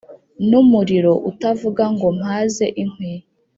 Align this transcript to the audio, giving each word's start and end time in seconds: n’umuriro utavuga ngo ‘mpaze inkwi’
n’umuriro 0.49 1.13
utavuga 1.29 1.83
ngo 1.93 2.07
‘mpaze 2.17 2.65
inkwi’ 2.81 3.13